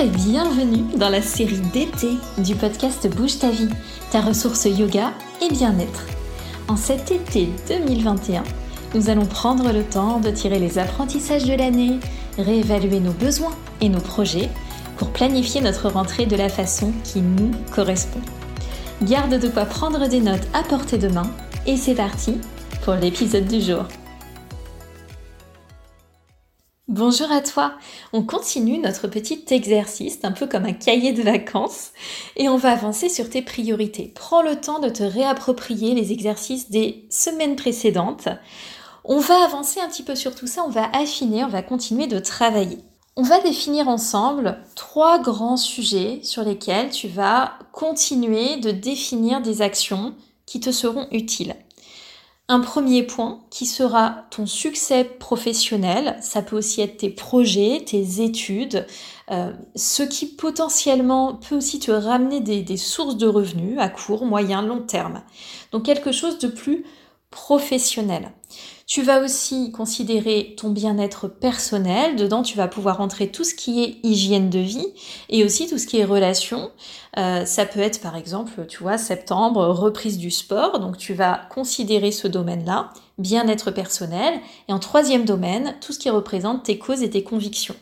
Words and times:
et 0.00 0.08
bienvenue 0.08 0.96
dans 0.96 1.08
la 1.08 1.22
série 1.22 1.60
d'été 1.72 2.08
du 2.38 2.56
podcast 2.56 3.08
Bouge 3.08 3.38
ta 3.38 3.50
vie, 3.50 3.68
ta 4.10 4.20
ressource 4.20 4.64
yoga 4.64 5.12
et 5.40 5.48
bien-être. 5.52 6.04
En 6.66 6.76
cet 6.76 7.12
été 7.12 7.48
2021, 7.68 8.42
nous 8.94 9.08
allons 9.08 9.24
prendre 9.24 9.72
le 9.72 9.84
temps 9.84 10.18
de 10.18 10.30
tirer 10.30 10.58
les 10.58 10.78
apprentissages 10.78 11.44
de 11.44 11.54
l'année, 11.54 12.00
réévaluer 12.38 12.98
nos 12.98 13.12
besoins 13.12 13.54
et 13.80 13.88
nos 13.88 14.00
projets 14.00 14.50
pour 14.96 15.10
planifier 15.10 15.60
notre 15.60 15.90
rentrée 15.90 16.26
de 16.26 16.36
la 16.36 16.48
façon 16.48 16.92
qui 17.04 17.20
nous 17.20 17.52
correspond. 17.72 18.20
Garde 19.02 19.38
de 19.38 19.48
quoi 19.48 19.64
prendre 19.64 20.08
des 20.08 20.20
notes 20.20 20.48
à 20.54 20.64
portée 20.64 20.98
de 20.98 21.08
main 21.08 21.30
et 21.66 21.76
c'est 21.76 21.94
parti 21.94 22.38
pour 22.82 22.94
l'épisode 22.94 23.46
du 23.46 23.60
jour. 23.60 23.84
Bonjour 26.96 27.30
à 27.30 27.42
toi, 27.42 27.74
on 28.14 28.22
continue 28.22 28.78
notre 28.78 29.06
petit 29.06 29.44
exercice, 29.50 30.18
un 30.22 30.32
peu 30.32 30.46
comme 30.46 30.64
un 30.64 30.72
cahier 30.72 31.12
de 31.12 31.20
vacances, 31.20 31.90
et 32.36 32.48
on 32.48 32.56
va 32.56 32.70
avancer 32.70 33.10
sur 33.10 33.28
tes 33.28 33.42
priorités. 33.42 34.14
Prends 34.14 34.40
le 34.40 34.58
temps 34.58 34.78
de 34.78 34.88
te 34.88 35.02
réapproprier 35.02 35.94
les 35.94 36.12
exercices 36.12 36.70
des 36.70 37.06
semaines 37.10 37.56
précédentes. 37.56 38.28
On 39.04 39.18
va 39.18 39.44
avancer 39.44 39.78
un 39.78 39.90
petit 39.90 40.04
peu 40.04 40.14
sur 40.14 40.34
tout 40.34 40.46
ça, 40.46 40.62
on 40.66 40.70
va 40.70 40.88
affiner, 40.96 41.44
on 41.44 41.48
va 41.48 41.60
continuer 41.60 42.06
de 42.06 42.18
travailler. 42.18 42.78
On 43.14 43.22
va 43.22 43.42
définir 43.42 43.88
ensemble 43.88 44.56
trois 44.74 45.18
grands 45.18 45.58
sujets 45.58 46.20
sur 46.22 46.44
lesquels 46.44 46.88
tu 46.88 47.08
vas 47.08 47.58
continuer 47.72 48.56
de 48.56 48.70
définir 48.70 49.42
des 49.42 49.60
actions 49.60 50.14
qui 50.46 50.60
te 50.60 50.72
seront 50.72 51.08
utiles. 51.10 51.56
Un 52.48 52.60
premier 52.60 53.02
point 53.02 53.40
qui 53.50 53.66
sera 53.66 54.24
ton 54.30 54.46
succès 54.46 55.02
professionnel, 55.02 56.16
ça 56.20 56.42
peut 56.42 56.56
aussi 56.56 56.80
être 56.80 56.98
tes 56.98 57.10
projets, 57.10 57.82
tes 57.84 58.22
études, 58.22 58.86
euh, 59.32 59.52
ce 59.74 60.04
qui 60.04 60.26
potentiellement 60.26 61.34
peut 61.34 61.56
aussi 61.56 61.80
te 61.80 61.90
ramener 61.90 62.40
des, 62.40 62.62
des 62.62 62.76
sources 62.76 63.16
de 63.16 63.26
revenus 63.26 63.80
à 63.80 63.88
court, 63.88 64.24
moyen, 64.24 64.62
long 64.62 64.80
terme. 64.80 65.22
Donc 65.72 65.84
quelque 65.84 66.12
chose 66.12 66.38
de 66.38 66.46
plus 66.46 66.84
professionnel. 67.30 68.32
Tu 68.86 69.02
vas 69.02 69.20
aussi 69.20 69.72
considérer 69.72 70.54
ton 70.56 70.70
bien-être 70.70 71.26
personnel. 71.26 72.14
Dedans, 72.14 72.42
tu 72.42 72.56
vas 72.56 72.68
pouvoir 72.68 73.00
entrer 73.00 73.32
tout 73.32 73.42
ce 73.42 73.54
qui 73.54 73.82
est 73.82 73.98
hygiène 74.04 74.48
de 74.48 74.60
vie 74.60 74.86
et 75.28 75.44
aussi 75.44 75.66
tout 75.66 75.76
ce 75.76 75.88
qui 75.88 75.98
est 75.98 76.04
relation. 76.04 76.70
Euh, 77.18 77.44
ça 77.44 77.66
peut 77.66 77.80
être 77.80 78.00
par 78.00 78.14
exemple, 78.14 78.64
tu 78.68 78.84
vois, 78.84 78.96
septembre, 78.96 79.66
reprise 79.66 80.18
du 80.18 80.30
sport. 80.30 80.78
Donc 80.78 80.98
tu 80.98 81.14
vas 81.14 81.40
considérer 81.50 82.12
ce 82.12 82.28
domaine-là, 82.28 82.90
bien-être 83.18 83.72
personnel. 83.72 84.38
Et 84.68 84.72
en 84.72 84.78
troisième 84.78 85.24
domaine, 85.24 85.74
tout 85.80 85.92
ce 85.92 85.98
qui 85.98 86.08
représente 86.08 86.62
tes 86.62 86.78
causes 86.78 87.02
et 87.02 87.10
tes 87.10 87.24
convictions. 87.24 87.76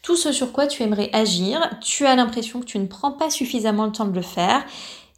Tout 0.00 0.16
ce 0.16 0.32
sur 0.32 0.52
quoi 0.52 0.66
tu 0.66 0.82
aimerais 0.84 1.10
agir, 1.12 1.60
tu 1.82 2.06
as 2.06 2.16
l'impression 2.16 2.60
que 2.60 2.64
tu 2.64 2.78
ne 2.78 2.86
prends 2.86 3.12
pas 3.12 3.28
suffisamment 3.28 3.84
le 3.84 3.92
temps 3.92 4.06
de 4.06 4.14
le 4.14 4.22
faire 4.22 4.64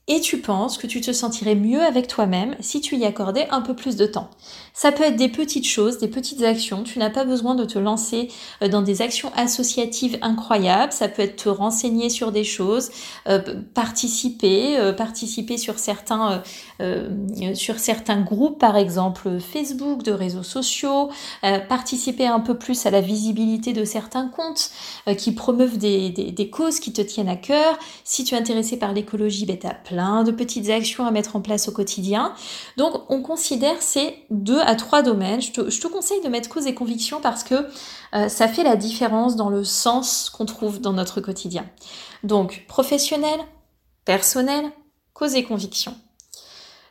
et 0.09 0.21
tu 0.21 0.39
penses 0.39 0.79
que 0.79 0.87
tu 0.87 1.01
te 1.01 1.13
sentirais 1.13 1.55
mieux 1.55 1.83
avec 1.83 2.09
toi-même 2.09 2.57
si 2.61 2.81
tu 2.81 2.97
y 2.97 3.05
accordais 3.05 3.47
un 3.51 3.61
peu 3.61 3.75
plus 3.75 3.97
de 3.97 4.07
temps. 4.07 4.31
Ça 4.79 4.93
peut 4.93 5.03
être 5.03 5.17
des 5.17 5.29
petites 5.29 5.67
choses, 5.67 5.99
des 5.99 6.07
petites 6.07 6.45
actions. 6.45 6.85
Tu 6.85 7.01
n'as 7.01 7.11
pas 7.11 7.25
besoin 7.25 7.57
de 7.57 7.65
te 7.65 7.81
lancer 7.81 8.29
euh, 8.63 8.69
dans 8.69 8.81
des 8.81 9.03
actions 9.03 9.33
associatives 9.35 10.17
incroyables. 10.23 10.93
Ça 10.93 11.09
peut 11.09 11.23
être 11.23 11.35
te 11.35 11.49
renseigner 11.49 12.11
sur 12.11 12.31
des 12.31 12.45
choses, 12.45 12.91
euh, 13.29 13.41
participer, 13.75 14.79
euh, 14.79 14.93
participer 14.93 15.59
sur 15.59 15.81
certains, 15.81 16.41
groupes, 18.21 18.61
par 18.61 18.77
exemple 18.77 19.41
Facebook, 19.41 20.05
de 20.05 20.13
réseaux 20.13 20.45
sociaux, 20.45 21.11
participer 21.69 22.27
un 22.27 22.41
peu 22.41 22.57
plus 22.57 22.87
à 22.87 22.91
la 22.91 23.01
visibilité 23.01 23.73
de 23.73 23.85
certains 23.85 24.29
comptes 24.29 24.71
qui 25.17 25.33
promeuvent 25.33 25.77
des, 25.77 26.51
causes 26.53 26.79
qui 26.81 26.93
te 26.93 27.03
tiennent 27.03 27.29
à 27.29 27.37
cœur. 27.37 27.79
Si 28.05 28.25
tu 28.25 28.35
es 28.35 28.39
intéressé 28.39 28.77
par 28.77 28.93
l'écologie, 28.93 29.45
ben, 29.45 29.59
tu 29.59 29.67
as 29.67 29.75
de 29.99 30.31
petites 30.31 30.71
actions 30.71 31.07
à 31.07 31.11
mettre 31.11 31.37
en 31.37 31.41
place 31.41 31.69
au 31.69 31.73
quotidien. 31.73 32.33
Donc 32.77 33.03
on 33.09 33.23
considère 33.23 33.81
ces 33.83 34.25
deux 34.31 34.61
à 34.61 34.75
trois 34.75 35.03
domaines. 35.03 35.41
Je 35.41 35.53
te, 35.53 35.87
conseille 35.89 36.21
de 36.23 36.29
mettre 36.29 36.49
cause 36.49 36.67
et 36.67 36.75
conviction 36.75 37.21
parce 37.21 37.45
que 37.45 37.67
euh, 38.15 38.29
ça 38.29 38.49
fait 38.49 38.63
la 38.63 38.77
différence 38.77 39.37
dans 39.37 39.51
le 39.51 39.65
sens 39.65 40.31
qu'on 40.31 40.47
trouve 40.47 40.81
dans 40.81 40.93
notre 40.93 41.21
quotidien. 41.21 41.67
Donc, 42.23 42.65
professionnel, 42.67 43.41
personnel, 44.05 44.71
cause 45.13 45.35
et 45.35 45.45
conviction. 45.45 45.95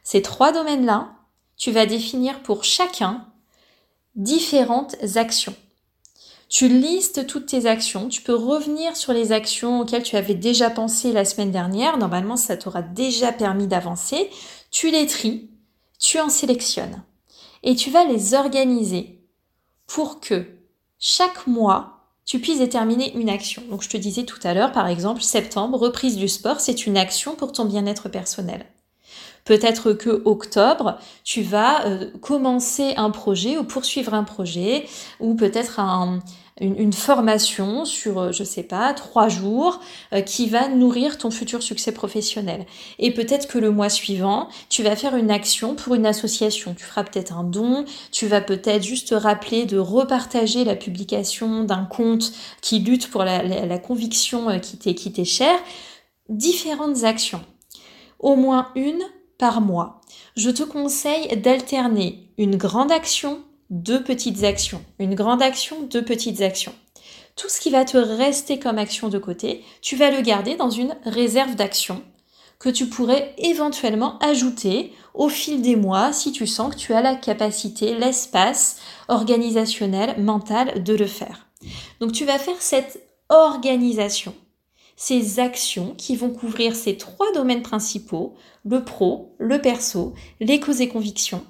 Ces 0.04 0.22
trois 0.22 0.52
domaines-là, 0.52 1.10
tu 1.58 1.72
vas 1.72 1.86
définir 1.86 2.42
pour 2.44 2.64
chacun 2.64 3.26
différentes 4.16 4.96
actions. 5.16 5.56
Tu 6.50 6.70
listes 6.70 7.28
toutes 7.28 7.48
tes 7.48 7.66
actions, 7.66 8.08
tu 8.08 8.22
peux 8.22 8.34
revenir 8.34 8.96
sur 8.96 9.12
les 9.12 9.34
actions 9.34 9.82
auxquelles 9.82 10.04
tu 10.04 10.16
avais 10.16 10.34
déjà 10.34 10.70
pensé 10.70 11.12
la 11.12 11.26
semaine 11.26 11.52
dernière, 11.52 11.98
normalement 11.98 12.38
ça 12.38 12.56
t'aura 12.56 12.82
déjà 12.82 13.34
permis 13.34 13.68
d'avancer, 13.68 14.30
tu 14.72 14.90
les 14.90 15.08
tries, 15.08 15.50
tu 16.00 16.20
en 16.20 16.30
sélectionnes. 16.30 17.04
Et 17.64 17.76
tu 17.76 17.90
vas 17.90 18.06
les 18.06 18.34
organiser 18.34 19.26
pour 19.88 20.22
que 20.22 20.46
chaque 21.00 21.48
mois, 21.48 22.12
tu 22.26 22.40
puisses 22.40 22.60
déterminer 22.60 23.14
une 23.18 23.30
action. 23.30 23.64
Donc 23.70 23.84
je 23.84 23.90
te 23.90 23.98
disais 23.98 24.24
tout 24.24 24.40
à 24.44 24.54
l'heure, 24.54 24.72
par 24.72 24.88
exemple, 24.88 25.22
septembre, 25.22 25.78
reprise 25.78 26.16
du 26.16 26.30
sport, 26.30 26.62
c'est 26.62 26.86
une 26.86 26.98
action 26.98 27.36
pour 27.36 27.52
ton 27.52 27.66
bien-être 27.66 28.08
personnel. 28.08 28.66
Peut-être 29.48 29.94
que 29.94 30.22
octobre, 30.26 31.00
tu 31.24 31.42
vas 31.42 31.86
euh, 31.86 32.12
commencer 32.20 32.96
un 32.98 33.12
projet 33.12 33.58
ou 33.58 33.64
poursuivre 33.64 34.14
un 34.14 34.26
projet, 34.26 34.86
ou 35.22 35.36
peut-être 35.36 35.80
un, 35.80 36.20
une, 36.60 36.92
formation 36.92 37.86
sur, 37.86 38.20
euh, 38.20 38.32
je 38.34 38.44
sais 38.44 38.64
pas, 38.64 38.94
trois 38.94 39.30
jours 39.30 39.80
euh, 40.12 40.20
qui 40.20 40.50
va 40.50 40.68
nourrir 40.68 41.18
ton 41.18 41.32
futur 41.32 41.64
succès 41.64 41.94
professionnel. 41.94 42.66
Et 43.00 43.14
peut-être 43.14 43.48
que 43.48 43.58
le 43.58 43.72
mois 43.72 43.88
suivant, 43.88 44.50
tu 44.68 44.84
vas 44.84 44.98
faire 44.98 45.16
une 45.16 45.32
action 45.32 45.76
pour 45.76 45.96
une 45.96 46.06
association. 46.06 46.74
Tu 46.74 46.84
feras 46.84 47.06
peut-être 47.06 47.32
un 47.32 47.46
don, 47.46 47.86
tu 48.12 48.28
vas 48.28 48.42
peut-être 48.42 48.84
juste 48.84 49.08
te 49.08 49.16
rappeler 49.16 49.66
de 49.66 49.78
repartager 49.78 50.66
la 50.66 50.76
publication 50.76 51.64
d'un 51.64 51.86
compte 51.86 52.34
qui 52.60 52.80
lutte 52.80 53.10
pour 53.10 53.24
la, 53.24 53.44
la 53.44 53.80
conviction 53.80 54.60
qui 54.60 54.78
t'est 55.14 55.24
chère. 55.24 55.60
Différentes 56.28 57.06
actions. 57.06 57.40
Au 58.20 58.36
moins 58.36 58.72
une 58.76 59.00
par 59.38 59.62
mois. 59.62 60.02
Je 60.36 60.50
te 60.50 60.64
conseille 60.64 61.28
d'alterner 61.38 62.30
une 62.38 62.56
grande 62.56 62.92
action 62.92 63.40
deux 63.70 64.04
petites 64.04 64.44
actions. 64.44 64.84
Une 65.00 65.16
grande 65.16 65.42
action, 65.42 65.82
deux 65.82 66.04
petites 66.04 66.42
actions. 66.42 66.74
Tout 67.36 67.50
ce 67.50 67.60
qui 67.60 67.70
va 67.70 67.86
te 67.86 67.98
rester 67.98 68.60
comme 68.60 68.78
action 68.78 69.10
de 69.10 69.20
côté, 69.20 69.64
tu 69.82 69.96
vas 69.96 70.10
le 70.10 70.22
garder 70.22 70.56
dans 70.56 70.70
une 70.70 70.96
réserve 71.06 71.56
d'action 71.56 72.02
que 72.60 72.70
tu 72.70 72.88
pourrais 72.88 73.36
éventuellement 73.38 74.18
ajouter 74.20 74.92
au 75.14 75.30
fil 75.30 75.62
des 75.62 75.76
mois 75.76 76.12
si 76.12 76.32
tu 76.32 76.48
sens 76.48 76.74
que 76.74 76.80
tu 76.80 76.94
as 76.94 77.02
la 77.02 77.16
capacité, 77.16 77.94
l'espace 77.94 78.78
organisationnel, 79.10 80.20
mental 80.20 80.84
de 80.84 80.96
le 80.96 81.06
faire. 81.06 81.46
Donc 82.00 82.14
tu 82.14 82.26
vas 82.26 82.40
faire 82.40 82.60
cette 82.60 83.00
organisation, 83.30 84.34
ces 84.98 85.40
actions 85.40 85.94
qui 85.96 86.18
vont 86.18 86.32
couvrir 86.32 86.76
ces 86.76 86.98
trois 86.98 87.32
domaines 87.32 87.62
principaux, 87.62 88.36
le 88.66 88.84
pro, 88.84 89.34
le 89.38 89.62
perso, 89.62 90.14
les 90.42 90.60
causes 90.60 90.82
et 90.82 90.90
convictions, 90.90 91.46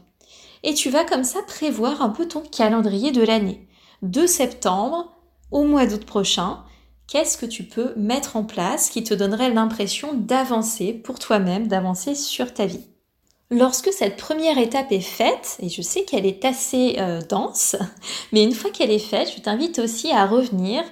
et 0.63 0.74
tu 0.74 0.90
vas 0.90 1.06
comme 1.06 1.24
ça 1.24 1.40
prévoir 1.44 2.02
un 2.02 2.09
peu 2.09 2.28
ton 2.28 2.41
calendrier 2.41 3.12
de 3.12 3.24
l'année. 3.24 3.68
De 4.02 4.28
septembre 4.28 5.13
au 5.50 5.63
mois 5.63 5.86
d'août 5.86 6.06
prochain, 6.06 6.63
qu'est-ce 7.07 7.38
que 7.38 7.46
tu 7.46 7.63
peux 7.63 7.94
mettre 7.96 8.36
en 8.36 8.44
place 8.44 8.90
qui 8.90 9.03
te 9.03 9.13
donnerait 9.13 9.53
l'impression 9.53 10.13
d'avancer 10.13 10.94
pour 10.94 11.18
toi-même, 11.18 11.68
d'avancer 11.68 12.16
sur 12.16 12.54
ta 12.54 12.66
vie? 12.66 12.86
Lorsque 13.50 13.94
cette 13.94 14.18
première 14.18 14.57
étape 14.57 14.92
est 14.92 15.00
faite, 15.00 15.57
et 15.62 15.69
je 15.69 15.81
sais 15.81 16.04
qu'elle 16.04 16.25
est 16.25 16.44
assez 16.44 16.95
euh, 17.00 17.21
dense, 17.21 17.77
mais 18.33 18.44
une 18.44 18.54
fois 18.54 18.71
qu'elle 18.71 18.92
est 18.92 19.00
faite, 19.00 19.31
je 19.33 19.42
t'invite 19.42 19.80
aussi 19.80 20.12
à 20.12 20.25
revenir 20.25 20.83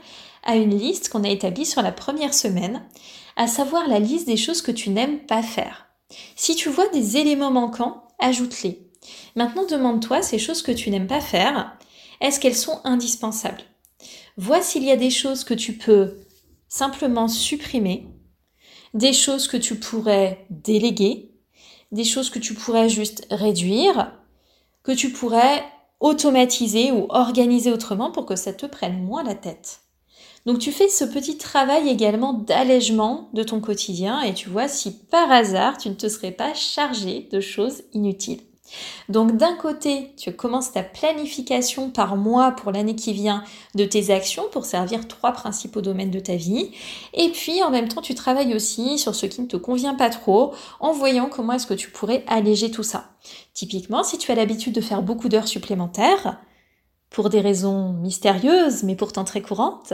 à 0.45 0.55
une 0.55 0.77
liste 0.77 1.09
qu'on 1.09 1.23
a 1.23 1.29
établie 1.29 1.65
sur 1.65 1.81
la 1.81 1.91
première 1.91 2.33
semaine, 2.33 2.83
à 3.35 3.47
savoir 3.47 3.87
la 3.87 3.99
liste 3.99 4.27
des 4.27 4.37
choses 4.37 4.61
que 4.61 4.71
tu 4.71 4.89
n'aimes 4.89 5.19
pas 5.25 5.43
faire. 5.43 5.87
Si 6.35 6.55
tu 6.55 6.69
vois 6.69 6.87
des 6.89 7.17
éléments 7.17 7.51
manquants, 7.51 8.03
ajoute-les. 8.19 8.87
Maintenant, 9.35 9.65
demande-toi 9.65 10.21
ces 10.21 10.39
choses 10.39 10.61
que 10.61 10.71
tu 10.71 10.89
n'aimes 10.89 11.07
pas 11.07 11.21
faire, 11.21 11.77
est-ce 12.21 12.39
qu'elles 12.39 12.55
sont 12.55 12.79
indispensables? 12.83 13.63
Vois 14.37 14.61
s'il 14.61 14.83
y 14.83 14.91
a 14.91 14.97
des 14.97 15.09
choses 15.09 15.43
que 15.43 15.53
tu 15.53 15.73
peux 15.73 16.17
simplement 16.67 17.27
supprimer, 17.27 18.07
des 18.93 19.13
choses 19.13 19.47
que 19.47 19.57
tu 19.57 19.75
pourrais 19.75 20.45
déléguer, 20.49 21.31
des 21.91 22.03
choses 22.03 22.29
que 22.29 22.39
tu 22.39 22.53
pourrais 22.53 22.89
juste 22.89 23.27
réduire, 23.29 24.13
que 24.83 24.91
tu 24.91 25.11
pourrais 25.11 25.63
automatiser 25.99 26.91
ou 26.91 27.07
organiser 27.09 27.71
autrement 27.71 28.11
pour 28.11 28.25
que 28.25 28.35
ça 28.35 28.53
te 28.53 28.65
prenne 28.65 29.03
moins 29.03 29.23
la 29.23 29.35
tête. 29.35 29.84
Donc 30.45 30.59
tu 30.59 30.71
fais 30.71 30.89
ce 30.89 31.05
petit 31.05 31.37
travail 31.37 31.89
également 31.89 32.33
d'allègement 32.33 33.29
de 33.33 33.43
ton 33.43 33.59
quotidien 33.59 34.21
et 34.21 34.33
tu 34.33 34.49
vois 34.49 34.67
si 34.67 34.91
par 34.91 35.31
hasard 35.31 35.77
tu 35.77 35.89
ne 35.89 35.95
te 35.95 36.07
serais 36.07 36.31
pas 36.31 36.53
chargé 36.53 37.27
de 37.31 37.39
choses 37.39 37.81
inutiles. 37.93 38.41
Donc 39.09 39.37
d'un 39.37 39.55
côté, 39.55 40.11
tu 40.17 40.31
commences 40.33 40.71
ta 40.71 40.83
planification 40.83 41.89
par 41.89 42.15
mois 42.15 42.51
pour 42.51 42.71
l'année 42.71 42.95
qui 42.95 43.13
vient 43.13 43.43
de 43.75 43.85
tes 43.85 44.11
actions 44.11 44.45
pour 44.51 44.65
servir 44.65 45.07
trois 45.07 45.31
principaux 45.31 45.81
domaines 45.81 46.11
de 46.11 46.19
ta 46.19 46.35
vie. 46.35 46.71
Et 47.13 47.29
puis 47.29 47.61
en 47.63 47.69
même 47.69 47.87
temps, 47.87 48.01
tu 48.01 48.15
travailles 48.15 48.55
aussi 48.55 48.97
sur 48.97 49.15
ce 49.15 49.27
qui 49.27 49.41
ne 49.41 49.47
te 49.47 49.57
convient 49.57 49.95
pas 49.95 50.09
trop 50.09 50.53
en 50.79 50.91
voyant 50.91 51.29
comment 51.29 51.53
est-ce 51.53 51.67
que 51.67 51.73
tu 51.73 51.91
pourrais 51.91 52.23
alléger 52.27 52.71
tout 52.71 52.83
ça. 52.83 53.11
Typiquement, 53.53 54.03
si 54.03 54.17
tu 54.17 54.31
as 54.31 54.35
l'habitude 54.35 54.73
de 54.73 54.81
faire 54.81 55.01
beaucoup 55.01 55.29
d'heures 55.29 55.47
supplémentaires, 55.47 56.39
pour 57.15 57.29
des 57.29 57.39
raisons 57.39 57.93
mystérieuses 57.93 58.83
mais 58.83 58.95
pourtant 58.95 59.23
très 59.23 59.41
courantes, 59.41 59.93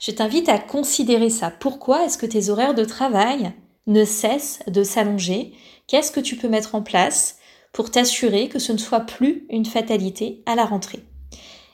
je 0.00 0.10
t'invite 0.10 0.48
à 0.48 0.58
considérer 0.58 1.30
ça. 1.30 1.52
Pourquoi 1.52 2.04
est-ce 2.04 2.18
que 2.18 2.26
tes 2.26 2.50
horaires 2.50 2.74
de 2.74 2.84
travail 2.84 3.52
ne 3.86 4.04
cessent 4.04 4.58
de 4.66 4.82
s'allonger? 4.82 5.52
Qu'est-ce 5.86 6.10
que 6.10 6.18
tu 6.18 6.34
peux 6.34 6.48
mettre 6.48 6.74
en 6.74 6.82
place 6.82 7.36
pour 7.72 7.92
t'assurer 7.92 8.48
que 8.48 8.58
ce 8.58 8.72
ne 8.72 8.78
soit 8.78 8.98
plus 8.98 9.46
une 9.48 9.64
fatalité 9.64 10.42
à 10.44 10.56
la 10.56 10.64
rentrée? 10.64 11.04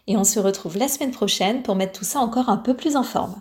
Et 0.09 0.19
on 0.19 0.25
se 0.25 0.39
retrouve 0.39 0.77
la 0.77 0.89
semaine 0.89 1.11
prochaine 1.11 1.63
pour 1.63 1.75
mettre 1.75 1.99
tout 1.99 2.05
ça 2.05 2.19
encore 2.19 2.51
un 2.51 2.59
peu 2.59 2.75
plus 2.75 2.95
en 2.95 3.03
forme. 3.03 3.41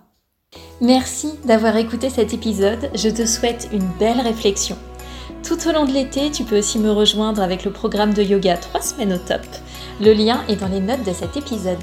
Merci 0.80 1.32
d'avoir 1.44 1.76
écouté 1.76 2.10
cet 2.10 2.34
épisode, 2.34 2.90
je 2.96 3.10
te 3.10 3.26
souhaite 3.26 3.68
une 3.74 3.90
belle 4.00 4.22
réflexion. 4.22 4.78
Tout 5.46 5.68
au 5.68 5.74
long 5.74 5.84
de 5.84 5.92
l'été, 5.92 6.32
tu 6.32 6.46
peux 6.46 6.60
aussi 6.60 6.80
me 6.80 6.92
rejoindre 6.92 7.42
avec 7.42 7.66
le 7.66 7.74
programme 7.74 8.14
de 8.14 8.24
yoga 8.24 8.56
3 8.56 8.82
semaines 8.82 9.14
au 9.14 9.18
top. 9.18 9.42
Le 10.02 10.14
lien 10.14 10.42
est 10.50 10.56
dans 10.56 10.68
les 10.68 10.80
notes 10.80 11.04
de 11.04 11.14
cet 11.14 11.38
épisode. 11.38 11.78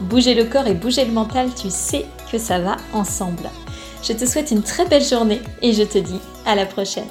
Bouger 0.00 0.34
le 0.34 0.44
corps 0.44 0.66
et 0.66 0.74
bouger 0.74 1.04
le 1.04 1.12
mental, 1.12 1.50
tu 1.54 1.70
sais 1.70 2.04
que 2.32 2.36
ça 2.36 2.58
va 2.58 2.76
ensemble. 2.92 3.48
Je 4.02 4.12
te 4.12 4.26
souhaite 4.26 4.50
une 4.50 4.64
très 4.64 4.86
belle 4.86 5.04
journée 5.04 5.40
et 5.62 5.72
je 5.72 5.84
te 5.84 5.98
dis 5.98 6.18
à 6.44 6.56
la 6.56 6.66
prochaine. 6.66 7.06